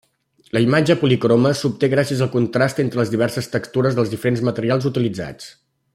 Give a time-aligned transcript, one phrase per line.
[0.55, 5.53] La imatge policroma s'obté gràcies al contrast entre les diverses textures dels diferents materials utilitzats.